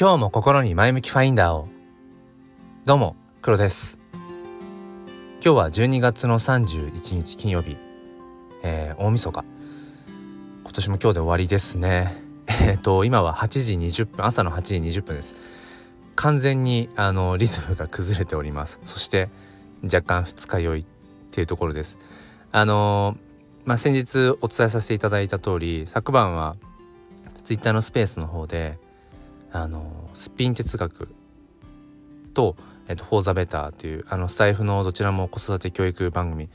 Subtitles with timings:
[0.00, 1.66] 今日も心に前向きファインダーを。
[2.84, 3.98] どうも黒です。
[4.12, 7.76] 今日は12月の31日金曜日、
[8.62, 9.44] えー、大晦日。
[10.62, 12.14] 今年も今日で終わりですね。
[12.62, 15.34] えっと今は8時20分朝の8時20分です。
[16.14, 18.78] 完全にあのリズムが崩れております。
[18.84, 19.28] そして
[19.82, 20.86] 若干二日酔いっ
[21.32, 21.98] ていうところです。
[22.52, 23.16] あの
[23.64, 26.54] まあ、先日お伝えさせていただいた通り昨晩は
[27.42, 28.78] ツイッターのスペースの方で
[29.52, 31.08] あのスピン哲学
[32.34, 32.56] と
[32.88, 36.48] 「えっと、フォーザベターというあのスタイフのどちらも子育て教育番組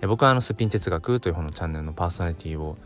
[0.00, 2.78] え僕はあのスピン哲学という方のチャンネルのパーソナリティを、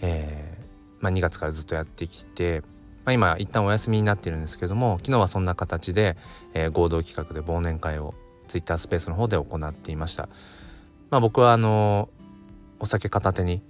[0.00, 2.62] えーまあ、2月からずっとやってきて、
[3.04, 6.16] まあ、今一旦お休みになっているんですけども昨日はそんな形で、
[6.52, 8.14] えー、合同企画で忘年会を
[8.48, 10.28] ツイッタースペースの方で行っていました。
[11.10, 12.08] まあ、僕はあの
[12.80, 13.62] お酒片手に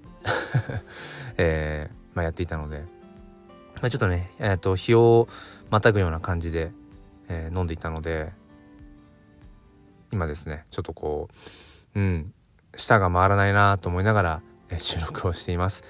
[1.37, 2.85] えーまあ、やっていたので、
[3.81, 5.29] まあ、ちょっとね、えーと、日を
[5.71, 6.73] またぐような感じで、
[7.29, 8.33] えー、飲んでいたので
[10.13, 11.29] 今ですねちょっとこ
[11.95, 12.33] ううん
[12.77, 15.83] 舌が回らないなと思いながら、えー、収録をしています。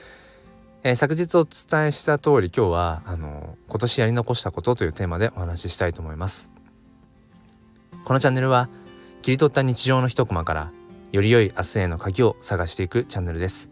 [0.83, 6.51] えー、昨日お伝えした通り今日はあの今年やり残したことというテーマでお話ししたいと思います。
[8.05, 8.71] このチャンネルは
[9.21, 10.73] 切り取った日常の一コマから
[11.13, 13.71] より良い明日への鍵を探していくチャンネルです。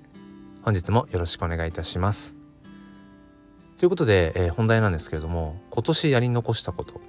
[0.63, 2.38] 本日もよろしくお願いいたします。
[3.79, 7.01] ということで、えー、本題なんですけれども今年やり残したこと、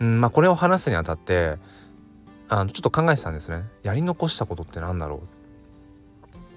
[0.00, 1.58] うんまあ、これを話すにあたって
[2.48, 3.64] あのちょっと考えてたんですね。
[3.82, 5.22] やり残したことって何だろ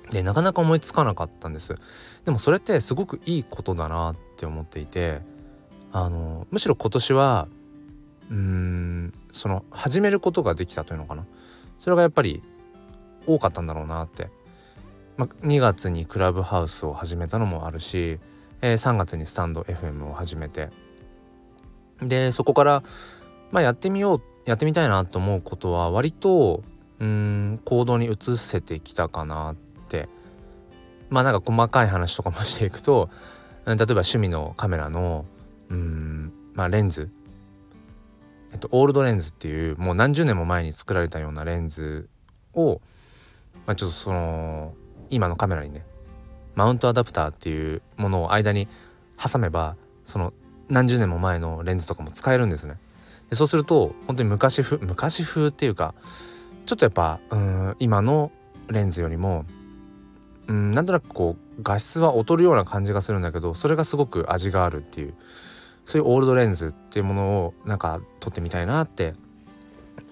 [0.10, 0.12] う。
[0.12, 1.76] でなかなか思いつかなかったんです。
[2.26, 5.22] でもそれってすごくいいことだなって思っていて
[5.94, 7.48] あのむしろ今年は
[8.30, 11.26] うんその始めることができたというのかな。
[11.80, 12.44] それがやっぱり
[13.26, 14.30] 多かったんだろうなって、
[15.18, 18.20] まあ、2月にクラブハウスを始めたのもあるし、
[18.62, 20.70] えー、3月にスタンド FM を始めて。
[22.02, 22.84] でそこから
[23.52, 26.64] まあやってみようやってみたいなと思うことは割と
[27.00, 29.56] うん行動に移せてきたかなっ
[29.90, 30.10] て。
[31.10, 33.10] まあなんか細かい話とかもしていくと
[33.68, 35.26] 例えば趣味のカメラの
[35.70, 37.12] うんまあレンズ。
[38.52, 42.10] えっとオールドレンズっていうもう何十年も前に作られたようなレンズ
[42.54, 42.82] を
[43.66, 44.74] まあ、ちょっとその
[45.10, 45.86] 今のカメラにね
[46.56, 48.68] マウントアダプターっていうものを間に
[49.18, 50.34] 挟めばその
[50.70, 52.78] 何十年も前のレンズとかも使えるんですね。
[53.30, 55.94] でそうすると本当に昔風昔風っていうか
[56.66, 58.32] ちょっとやっぱうん今の
[58.70, 59.46] レンズよりも
[60.48, 65.14] うんなんとなくこう画質は劣るような感じがするんだけどそれがすごく味があるっていう
[65.86, 69.14] そういうオールドレンズっていうものをなんか撮ってみたいなって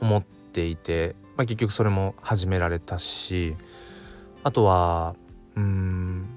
[0.01, 3.55] 思っていてまあ、結局それも始められたし
[4.43, 5.15] あとは
[5.55, 5.82] うん、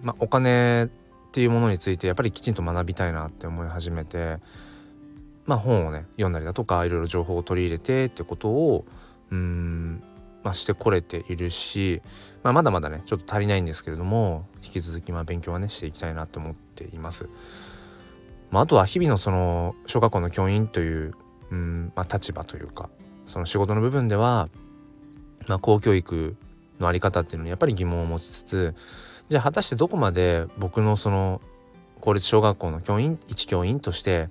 [0.06, 0.88] まあ、お金っ
[1.32, 4.38] ていうものについてやっぱりきちんと学びたいなって思い始めて、
[5.46, 8.84] まあ、本をね読んだりだとかいろいろ情報を取り入れてってことを
[9.32, 10.02] うん
[10.44, 12.00] まあ、してこれているし、
[12.44, 17.28] まあ、まだまだねちょっと足りないんですけれども引き続きまあ勉強はねしていきたいなと思っています。
[18.52, 21.14] まあ、あとは日々のその小学校の教員という
[21.50, 22.88] うん、まあ、立場というか
[23.26, 24.48] その仕事の部分では
[25.46, 26.36] まあ、公教育
[26.78, 28.74] の在り方っていうのにやっぱり疑問を持ちつつ
[29.28, 31.40] じゃあ果たしてどこまで僕のその
[32.00, 34.28] 公立小学校の教員一教員として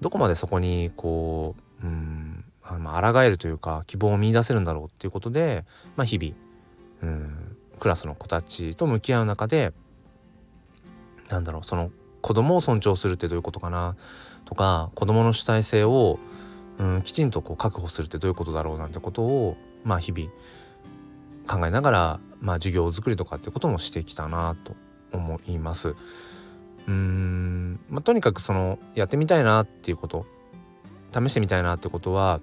[0.00, 2.44] どこまでそこにこううん
[2.78, 5.64] まあ抗えるというか希望を見いだせるんだろうっていうことで、
[5.96, 6.34] まあ、日々
[7.02, 9.72] うんクラスの子たちと向き合う中で
[11.30, 11.90] なんだろうその
[12.20, 13.96] 子供を尊重するってどういうことかな
[14.44, 16.18] とか子供の主体性を
[16.78, 20.30] うんきちんとこう確保するってどういうことだろうなんてことをまあ日々
[21.48, 24.76] 考えながら、まあ、授業作りとかってこともしてきたなと
[25.12, 25.90] 思います。
[25.90, 30.26] うーん、まあ、とにかくそのやってみたいなっていうこと
[31.12, 32.40] 試してみたいなってことは、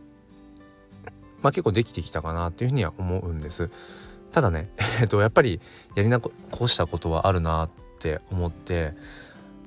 [1.41, 3.69] まあ、結構できてきたかなっていうふうには思うんです。
[4.31, 5.61] ただね、 えっと、やっぱり
[5.95, 6.31] やり残
[6.67, 7.69] したことはあるなっ
[7.99, 8.93] て思って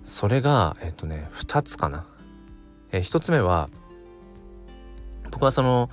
[0.02, 2.04] それがえっとね2つかな。
[2.90, 3.68] え1つ目は
[5.30, 5.90] 僕はその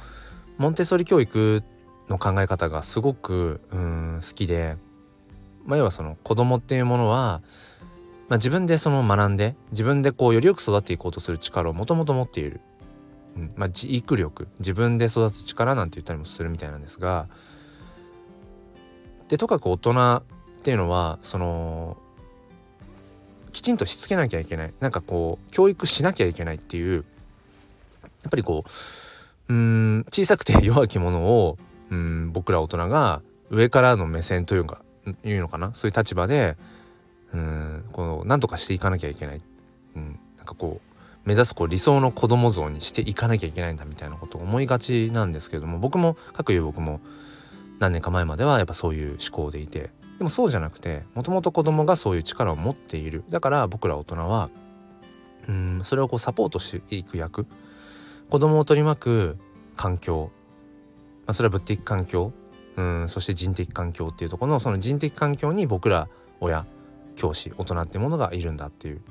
[0.57, 1.61] モンテッソリ教育
[2.09, 4.77] の考え方がすごくうん好きで、
[5.65, 7.41] まあ、要はその子供っていうものは、
[8.27, 12.61] まあ、自分でその学んで自分でこうよりよく育っていこうとする力をもともと持っている、
[13.35, 17.27] うんまあ、自育力自分で育つ力なんて言ったりもするみたいなんですが
[19.27, 20.23] でとかく大人っ
[20.63, 21.97] ていうのはその
[23.51, 24.73] きちんとしつけなきゃいけない。
[24.81, 27.05] なんかこう教育しなきゃいけないっていう
[28.21, 28.65] やっぱりこ
[29.47, 31.57] ううん小さくて弱き者を
[31.89, 34.81] うん僕ら大人が上からの目線というか
[35.23, 35.73] いうのかな？
[35.73, 36.57] そういう立場で
[37.33, 39.41] うんこの何とかしていかなきゃいけない、
[39.95, 40.91] うん、なんかこう
[41.25, 47.01] 目指すこう理想の子供像にしていかなきゃいけないんだみたいなことを思いがちなんですけども僕も各いう僕も
[47.79, 53.23] 何年か前まではやっぱそういう思考でいてでもそうじゃなくてもともと子供がそういう力を持っている。
[53.29, 54.49] だから僕ら大人は
[55.47, 57.45] うんそれをこうサポートしていく役。
[58.29, 59.37] 子供を取り巻く
[59.75, 60.31] 環境、
[61.25, 62.33] まあ、それは物的環境
[62.77, 66.07] うんそして人的環境っていうところのその人的環境に僕ら
[66.41, 66.65] 親
[67.15, 69.01] 教師大人ってものがいるんだっていう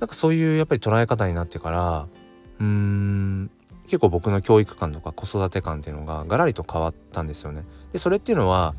[0.00, 2.08] なんかそういうやっぱり捉え方になってから
[2.60, 3.50] うーん
[3.84, 7.64] 結構僕の教育観とか子育て観っていうのがガラリと変わったんですよね。
[7.90, 8.74] でそれっていうのは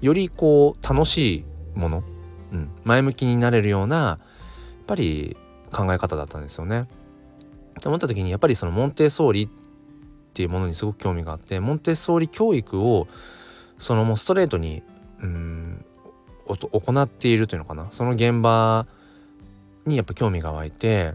[0.00, 1.44] よりこう楽しい
[1.78, 2.02] もの、
[2.52, 4.18] うん、前向きになれるようなや
[4.82, 5.36] っぱり
[5.70, 6.88] 考え方だったんですよね。
[7.78, 9.48] って思った時にやっぱりそのモンテッソーリっ
[10.38, 13.08] っていうものにすごく興味があってモンテッソーリ教育を
[13.76, 14.84] そのもうストレートに
[15.20, 15.84] うん
[16.46, 18.86] 行っているというのかなその現場
[19.84, 21.14] にやっぱ興味が湧いて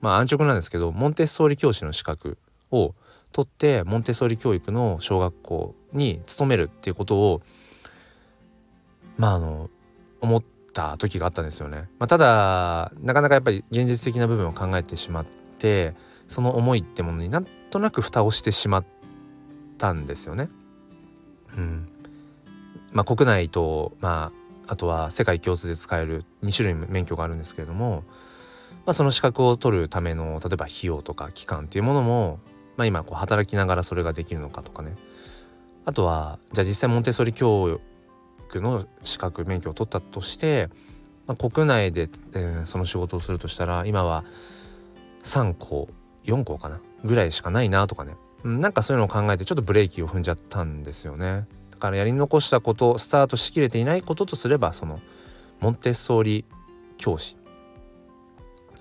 [0.00, 2.38] まあ安直なんですけどモンテッソーリ教師の資格
[2.70, 2.94] を
[3.30, 7.42] 取ってモンテッソーリ教育の小学校に勤めるっていうことを
[9.18, 9.68] まああの
[10.22, 11.90] 思った時があったんですよね。
[11.98, 15.26] まあ、ただなかなかやっぱり現実的な部分を考えてしまっ
[15.58, 15.94] て
[16.26, 17.42] その思いってものにな
[17.72, 18.84] となく蓋をしてしまっ
[19.78, 20.50] たんですよね。
[21.56, 21.88] うん。
[22.92, 24.30] まあ、国内と、ま
[24.66, 28.04] あ、あとは世界共通で使える2種類免許があるんですけれども、
[28.84, 32.40] まあ、その資格を取るための例えば費用とか期間っていうものも、
[32.76, 34.94] まあ、今こう働きながらそれができるのかとかね。
[35.84, 37.80] あとはじゃあ実際モンテソリ教
[38.48, 40.68] 育の資格免許を取ったとして、
[41.26, 44.24] まあ、国内で、えー、その仕事をするとしたら今は
[45.22, 45.88] 3校
[46.24, 46.80] 4校かな。
[47.04, 51.46] ぐらいしかないなとかね、うん、なんかそういうのを考えてちょっとブレーキを踏んじゃったんですよね。
[51.70, 55.00] だからやり残したことスタートしきれていないこととすればその
[55.60, 56.44] モンテッソーリ
[56.96, 57.36] 教師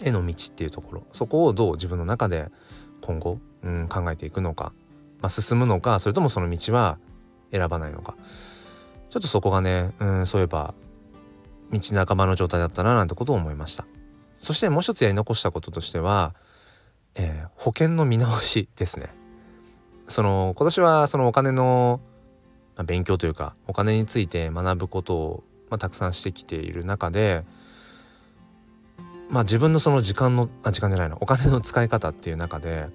[0.04, 1.04] への道っていうところ。
[1.12, 2.50] そこをどう自分の中で
[3.02, 4.74] 今後、うん、考えていくのか、
[5.22, 7.00] まあ、進むのかそれともその道は
[7.52, 8.16] 選ばないのか。
[9.10, 10.74] ちょっとそこがね、うん、そういえば
[11.72, 13.86] 道半ばの状態だったななんてことを思いました。
[14.36, 16.34] そしてもう一つやり残したこととしては
[17.16, 19.14] えー、保険の見直しですね。
[20.08, 22.02] その今年はそのお金の、
[22.76, 27.46] まあ、勉強というかお金について学ぶことを、まあ、たくさんしてきている中で
[29.30, 32.88] まあ自分のその時間のあ時間じゃないのお金の使い方っていう中で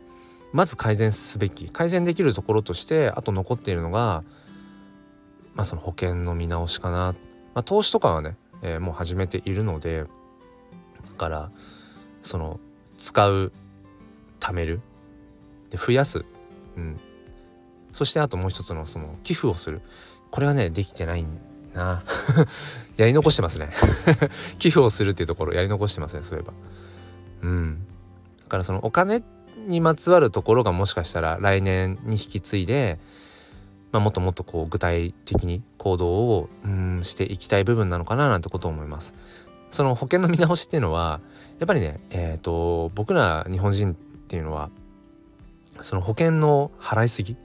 [0.52, 4.22] まず改善すべき改善できるところとしてあと残っているのが
[5.54, 7.14] まあその保険の見直しかな、
[7.54, 10.08] まあ、投資とかはね、えー、もう始めているのでだ
[11.16, 11.50] から
[12.20, 12.60] その
[12.98, 13.52] 使う
[14.46, 14.80] 貯める。
[15.70, 16.24] で増やす、
[16.76, 17.00] うん、
[17.92, 19.80] そしてあともう一つのその寄付をする。
[20.30, 21.24] これはねできてない
[21.74, 22.02] な。
[22.96, 23.70] やり残してますね。
[24.58, 26.52] 寄付をするっていうところやり残してますねそういえば。
[27.42, 27.86] うん。
[28.44, 29.22] だからそのお金
[29.66, 32.98] にまつわるところがもしかしたら来年に引き継いで、
[33.92, 39.14] まあ、もっともっとこう具体的に行動をうんしていきたい部分なのかななんてことを思います。
[39.70, 41.20] その保険の見直しっていうのは
[41.58, 43.96] やっぱりねえっ、ー、と僕ら日本人
[44.26, 44.70] っていうのは
[45.82, 47.36] その保険の払いすぎ、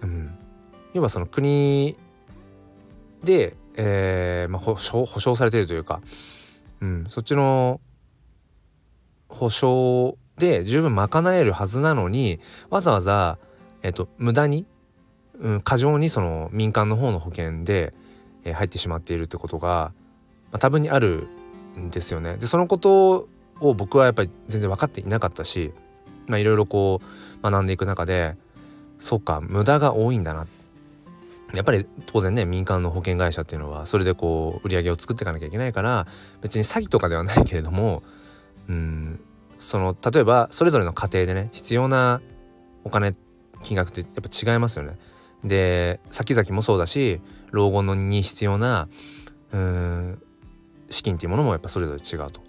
[0.00, 0.34] うん、
[0.94, 1.96] 要はその国
[3.22, 6.00] で、えーまあ、保証保証されているというか、
[6.80, 7.80] うん、そっちの
[9.28, 12.40] 保証で十分賄えるはずなのに
[12.70, 13.38] わざわざ、
[13.82, 14.64] えーと、無駄に、
[15.38, 17.92] うん、過剰にその民間の方の保険で、
[18.44, 19.92] えー、入ってしまっているってことが、
[20.50, 21.28] まあ、多分にある
[21.78, 22.38] んですよね。
[22.38, 23.28] でそのこと
[23.60, 25.72] を僕はやっぱり全然分かっていなかったし
[26.28, 27.00] いろいろこ
[27.42, 28.36] う学んでいく中で
[28.98, 30.46] そうか無駄が多いんだな
[31.54, 36.06] やっぱり当然ね民間の保険会社っていうのはそれでこう売り上げを作っていかなきゃいけないから
[36.40, 38.02] 別に詐欺とかではないけれども
[38.68, 39.20] うん
[39.58, 42.20] その例えばそれぞれの家庭でね必要な
[42.84, 43.14] お金
[43.62, 44.98] 金額ってやっぱ違いますよね。
[45.44, 48.88] で先々もそうだし老後のに必要な
[49.52, 50.22] うん
[50.88, 52.40] 資金っていうものもやっぱそれぞれ違うと。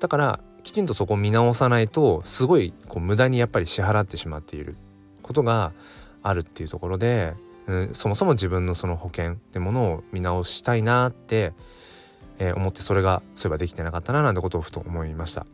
[0.00, 4.76] だからきちんとそこを見直さないとすごいこう無駄にやっぱり支払ってしまっている
[5.22, 5.72] ことが
[6.22, 7.34] あるっていうところで、
[7.66, 11.52] うん、そもそも自分のその保険ってものを見直したいなって、
[12.38, 15.46] えー、思ってそれがそういえばできてなかったななんてことをふと思いました。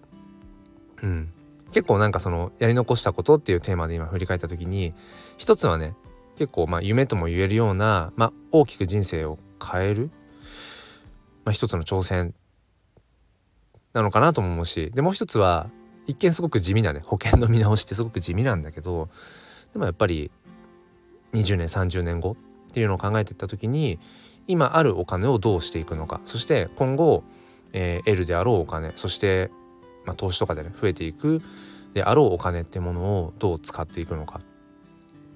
[1.02, 1.32] うん、
[1.72, 4.94] 結構なんかそのやり残したことっていうテーマで今振り返った時に
[5.36, 5.94] 一つはね
[6.36, 10.10] 結構まあ夢とも言えるような、まあ、大きく人生を変える、
[11.44, 12.34] まあ、一つの挑戦
[13.94, 14.90] なのかなと思うし。
[14.94, 15.68] でもう一つは
[16.06, 19.08] 一見すごく地味なね保険の見直しってすごく地味なんだけど
[19.72, 20.30] でもやっぱり
[21.32, 22.36] 20年30年後
[22.68, 23.98] っていうのを考えていった時に
[24.46, 26.20] 今あるお金をどうしていくのか。
[26.26, 27.24] そして今後、
[27.72, 29.50] えー、得るであろうお金そして
[30.04, 31.42] まあ、投資とかでね増えていく
[31.94, 34.40] であろうお金ってものをどう使っていくのか。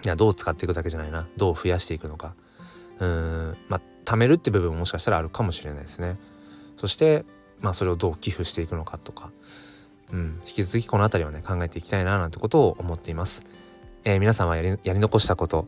[0.05, 1.27] いやどう使っていくだけじゃないな。
[1.37, 2.35] どう増やしていくのか。
[2.99, 6.19] うんまあ貯めるって部分ももしかしたらあるかもしれないですね。
[6.77, 7.25] そして
[7.61, 9.31] まあそれをどう寄付していくのかとか
[10.13, 13.45] うん、引き続きこの辺りはね考えていきたいななんてことを思っています。
[14.05, 15.67] えー、皆さんはやりやり残したこと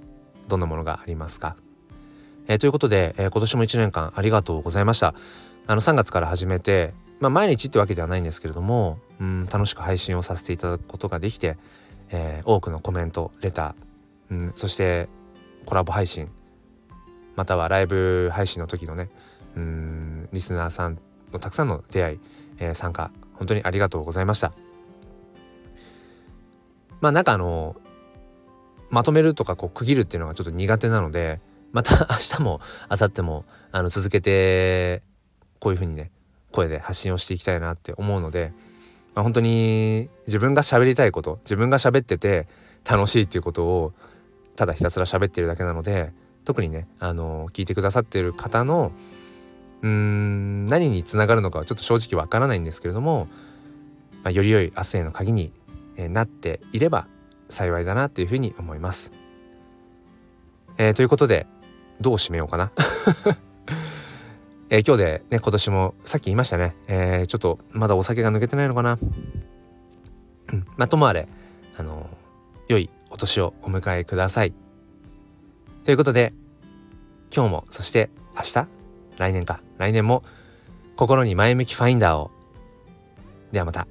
[0.49, 1.57] どんなものがありますか、
[2.49, 5.15] えー、ということで、えー、今年も1年間ありがとうございました。
[5.67, 11.59] あの3月から始めて、まあ、毎日ってわけではないんですけれども、うん、楽しく配信をさせていただくことができて、
[12.13, 15.09] え多くのコメントレター、うん、そして
[15.65, 16.29] コラボ配信
[17.37, 19.11] またはライブ配信の時のね
[19.55, 20.99] うんリスナーさん
[21.33, 22.21] のたくさんの出会い、
[22.59, 24.53] え参加本当にありがとうございました。
[27.01, 27.77] まあなんかあの
[28.91, 31.41] まとめるとかこう区切るっていうのがちょっと苦手なので
[31.73, 32.61] また 明日も
[32.91, 35.03] 明後日もあの続けて
[35.59, 36.11] こういうふうにね
[36.53, 38.53] 声で発信をしていきたいなって思うので、
[39.15, 42.49] まあ、本当に自分が喋りたいこと自分が喋ってて
[42.85, 43.93] 楽しいっていうことを
[44.57, 46.13] ただひたすら喋ってるだけなので
[46.45, 48.93] 特にねあの聞いてくださってる方の
[49.83, 53.29] うん何につながるのかはちょっと正直わからないんですけれども、
[54.23, 55.53] まあ、より良い明日への鍵に
[55.97, 57.07] なっていれば
[57.49, 59.13] 幸いだなっていうふうに思います。
[60.79, 61.47] えー、ということで
[62.01, 62.73] どう締めようかな。
[64.73, 68.99] えー、今日でね今年もさっき言いましたね、えー、ちょっとまだお酒が抜けてないのかな。
[70.53, 71.29] うん、まあともあれ
[71.77, 72.09] あの
[72.69, 74.55] 良いお年をお迎えください。
[75.85, 76.33] ということで
[77.35, 78.80] 今日もそして明日
[79.21, 80.25] 来年か来年も
[80.97, 82.31] 心に前向きファインダーを
[83.53, 83.87] ではまた。